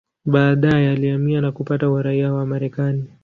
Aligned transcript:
Baadaye 0.25 0.89
alihamia 0.91 1.41
na 1.41 1.51
kupata 1.51 1.89
uraia 1.89 2.33
wa 2.33 2.45
Marekani. 2.45 3.05